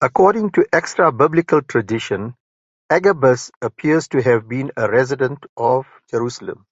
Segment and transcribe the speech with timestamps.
[0.00, 2.36] According to extra-biblical tradition,
[2.88, 6.64] Agabus appears to have been a resident of Jerusalem.